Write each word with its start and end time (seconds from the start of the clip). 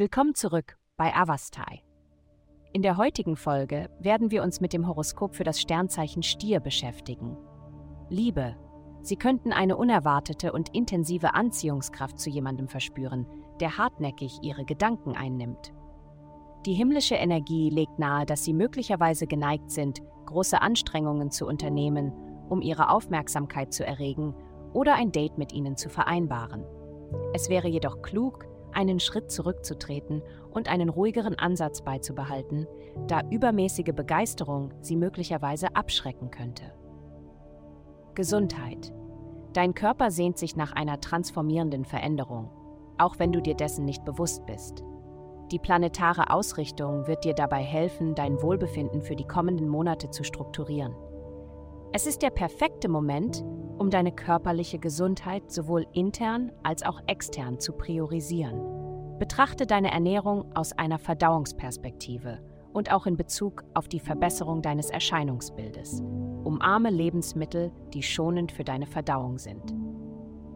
Willkommen 0.00 0.34
zurück 0.34 0.78
bei 0.96 1.14
Avastai. 1.14 1.82
In 2.72 2.80
der 2.80 2.96
heutigen 2.96 3.36
Folge 3.36 3.90
werden 4.00 4.30
wir 4.30 4.42
uns 4.42 4.62
mit 4.62 4.72
dem 4.72 4.86
Horoskop 4.86 5.34
für 5.34 5.44
das 5.44 5.60
Sternzeichen 5.60 6.22
Stier 6.22 6.60
beschäftigen. 6.60 7.36
Liebe. 8.08 8.56
Sie 9.02 9.16
könnten 9.16 9.52
eine 9.52 9.76
unerwartete 9.76 10.54
und 10.54 10.74
intensive 10.74 11.34
Anziehungskraft 11.34 12.18
zu 12.18 12.30
jemandem 12.30 12.66
verspüren, 12.66 13.26
der 13.60 13.76
hartnäckig 13.76 14.38
ihre 14.40 14.64
Gedanken 14.64 15.18
einnimmt. 15.18 15.74
Die 16.64 16.72
himmlische 16.72 17.16
Energie 17.16 17.68
legt 17.68 17.98
nahe, 17.98 18.24
dass 18.24 18.42
sie 18.42 18.54
möglicherweise 18.54 19.26
geneigt 19.26 19.70
sind, 19.70 20.00
große 20.24 20.62
Anstrengungen 20.62 21.30
zu 21.30 21.46
unternehmen, 21.46 22.14
um 22.48 22.62
ihre 22.62 22.88
Aufmerksamkeit 22.88 23.74
zu 23.74 23.84
erregen 23.84 24.34
oder 24.72 24.94
ein 24.94 25.12
Date 25.12 25.36
mit 25.36 25.52
ihnen 25.52 25.76
zu 25.76 25.90
vereinbaren. 25.90 26.64
Es 27.34 27.50
wäre 27.50 27.68
jedoch 27.68 28.00
klug, 28.00 28.46
einen 28.74 29.00
Schritt 29.00 29.30
zurückzutreten 29.30 30.22
und 30.50 30.68
einen 30.68 30.88
ruhigeren 30.88 31.38
Ansatz 31.38 31.82
beizubehalten, 31.82 32.66
da 33.06 33.22
übermäßige 33.30 33.92
Begeisterung 33.94 34.72
sie 34.80 34.96
möglicherweise 34.96 35.74
abschrecken 35.74 36.30
könnte. 36.30 36.64
Gesundheit. 38.14 38.92
Dein 39.52 39.74
Körper 39.74 40.10
sehnt 40.10 40.38
sich 40.38 40.56
nach 40.56 40.72
einer 40.72 41.00
transformierenden 41.00 41.84
Veränderung, 41.84 42.50
auch 42.98 43.18
wenn 43.18 43.32
du 43.32 43.40
dir 43.40 43.54
dessen 43.54 43.84
nicht 43.84 44.04
bewusst 44.04 44.46
bist. 44.46 44.84
Die 45.50 45.58
planetare 45.58 46.30
Ausrichtung 46.30 47.08
wird 47.08 47.24
dir 47.24 47.34
dabei 47.34 47.62
helfen, 47.62 48.14
dein 48.14 48.40
Wohlbefinden 48.40 49.02
für 49.02 49.16
die 49.16 49.26
kommenden 49.26 49.68
Monate 49.68 50.10
zu 50.10 50.22
strukturieren. 50.22 50.94
Es 51.92 52.06
ist 52.06 52.22
der 52.22 52.30
perfekte 52.30 52.88
Moment, 52.88 53.44
um 53.78 53.90
deine 53.90 54.12
körperliche 54.12 54.78
Gesundheit 54.78 55.50
sowohl 55.50 55.86
intern 55.92 56.52
als 56.62 56.84
auch 56.84 57.00
extern 57.08 57.58
zu 57.58 57.72
priorisieren. 57.72 59.18
Betrachte 59.18 59.66
deine 59.66 59.90
Ernährung 59.90 60.54
aus 60.54 60.72
einer 60.72 61.00
Verdauungsperspektive 61.00 62.38
und 62.72 62.92
auch 62.92 63.06
in 63.06 63.16
Bezug 63.16 63.64
auf 63.74 63.88
die 63.88 63.98
Verbesserung 63.98 64.62
deines 64.62 64.90
Erscheinungsbildes. 64.90 66.00
Umarme 66.44 66.90
Lebensmittel, 66.90 67.72
die 67.92 68.04
schonend 68.04 68.52
für 68.52 68.62
deine 68.62 68.86
Verdauung 68.86 69.38
sind. 69.38 69.74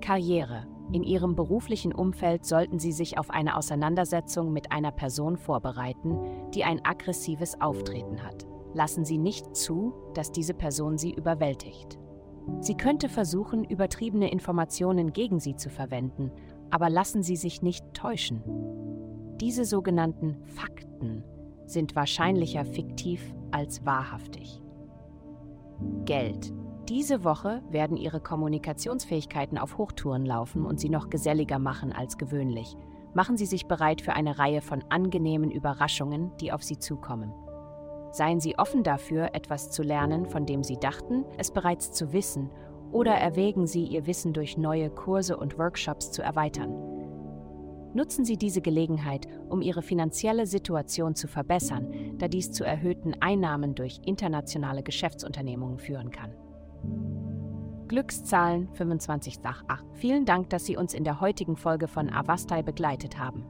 Karriere. 0.00 0.68
In 0.92 1.02
Ihrem 1.02 1.34
beruflichen 1.34 1.92
Umfeld 1.92 2.44
sollten 2.44 2.78
Sie 2.78 2.92
sich 2.92 3.18
auf 3.18 3.30
eine 3.30 3.56
Auseinandersetzung 3.56 4.52
mit 4.52 4.70
einer 4.70 4.92
Person 4.92 5.36
vorbereiten, 5.36 6.16
die 6.54 6.62
ein 6.62 6.84
aggressives 6.84 7.60
Auftreten 7.60 8.22
hat. 8.22 8.46
Lassen 8.74 9.04
Sie 9.04 9.18
nicht 9.18 9.56
zu, 9.56 9.94
dass 10.14 10.32
diese 10.32 10.52
Person 10.52 10.98
Sie 10.98 11.12
überwältigt. 11.12 11.98
Sie 12.60 12.76
könnte 12.76 13.08
versuchen, 13.08 13.64
übertriebene 13.64 14.30
Informationen 14.30 15.12
gegen 15.12 15.40
Sie 15.40 15.56
zu 15.56 15.70
verwenden, 15.70 16.30
aber 16.70 16.90
lassen 16.90 17.22
Sie 17.22 17.36
sich 17.36 17.62
nicht 17.62 17.94
täuschen. 17.94 18.42
Diese 19.40 19.64
sogenannten 19.64 20.36
Fakten 20.44 21.24
sind 21.66 21.96
wahrscheinlicher 21.96 22.64
fiktiv 22.64 23.34
als 23.52 23.86
wahrhaftig. 23.86 24.60
Geld. 26.04 26.52
Diese 26.88 27.24
Woche 27.24 27.62
werden 27.70 27.96
Ihre 27.96 28.20
Kommunikationsfähigkeiten 28.20 29.56
auf 29.56 29.78
Hochtouren 29.78 30.26
laufen 30.26 30.66
und 30.66 30.80
Sie 30.80 30.90
noch 30.90 31.08
geselliger 31.08 31.58
machen 31.58 31.92
als 31.92 32.18
gewöhnlich. 32.18 32.76
Machen 33.14 33.36
Sie 33.36 33.46
sich 33.46 33.66
bereit 33.66 34.02
für 34.02 34.12
eine 34.12 34.38
Reihe 34.38 34.60
von 34.60 34.84
angenehmen 34.90 35.50
Überraschungen, 35.50 36.32
die 36.40 36.52
auf 36.52 36.62
Sie 36.62 36.78
zukommen. 36.78 37.32
Seien 38.14 38.38
Sie 38.38 38.56
offen 38.56 38.84
dafür, 38.84 39.30
etwas 39.32 39.72
zu 39.72 39.82
lernen, 39.82 40.26
von 40.26 40.46
dem 40.46 40.62
Sie 40.62 40.76
dachten, 40.76 41.24
es 41.36 41.50
bereits 41.50 41.90
zu 41.90 42.12
wissen, 42.12 42.48
oder 42.92 43.12
erwägen 43.12 43.66
Sie, 43.66 43.86
Ihr 43.86 44.06
Wissen 44.06 44.32
durch 44.32 44.56
neue 44.56 44.88
Kurse 44.88 45.36
und 45.36 45.58
Workshops 45.58 46.12
zu 46.12 46.22
erweitern. 46.22 46.72
Nutzen 47.92 48.24
Sie 48.24 48.36
diese 48.36 48.60
Gelegenheit, 48.60 49.26
um 49.48 49.62
Ihre 49.62 49.82
finanzielle 49.82 50.46
Situation 50.46 51.16
zu 51.16 51.26
verbessern, 51.26 52.16
da 52.18 52.28
dies 52.28 52.52
zu 52.52 52.62
erhöhten 52.62 53.20
Einnahmen 53.20 53.74
durch 53.74 53.98
internationale 54.04 54.84
Geschäftsunternehmungen 54.84 55.80
führen 55.80 56.12
kann. 56.12 56.36
Glückszahlen 57.88 58.68
25 58.74 59.40
Sach 59.42 59.64
8. 59.66 59.84
Vielen 59.94 60.24
Dank, 60.24 60.50
dass 60.50 60.66
Sie 60.66 60.76
uns 60.76 60.94
in 60.94 61.02
der 61.02 61.20
heutigen 61.20 61.56
Folge 61.56 61.88
von 61.88 62.10
Avastai 62.10 62.62
begleitet 62.62 63.18
haben. 63.18 63.44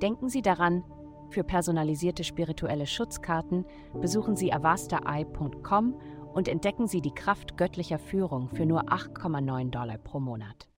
Denken 0.00 0.30
Sie 0.30 0.40
daran, 0.40 0.84
für 1.30 1.44
personalisierte 1.44 2.24
spirituelle 2.24 2.86
Schutzkarten 2.86 3.64
besuchen 4.00 4.36
Sie 4.36 4.52
avastai.com 4.52 5.94
und 6.32 6.48
entdecken 6.48 6.86
Sie 6.86 7.00
die 7.00 7.14
Kraft 7.14 7.56
göttlicher 7.56 7.98
Führung 7.98 8.48
für 8.48 8.66
nur 8.66 8.84
8,9 8.84 9.70
Dollar 9.70 9.98
pro 9.98 10.20
Monat. 10.20 10.68